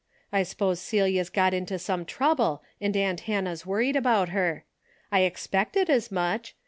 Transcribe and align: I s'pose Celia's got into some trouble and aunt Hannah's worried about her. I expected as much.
I 0.31 0.41
s'pose 0.41 0.79
Celia's 0.79 1.29
got 1.29 1.53
into 1.53 1.77
some 1.77 2.05
trouble 2.05 2.63
and 2.81 2.97
aunt 2.97 3.19
Hannah's 3.29 3.67
worried 3.67 3.95
about 3.95 4.29
her. 4.29 4.65
I 5.11 5.19
expected 5.19 5.91
as 5.91 6.11
much. 6.11 6.55